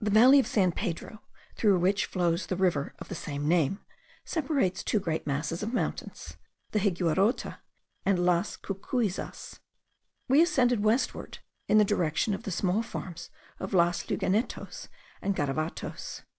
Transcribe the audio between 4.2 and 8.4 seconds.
separates two great masses of mountains, the Higuerote and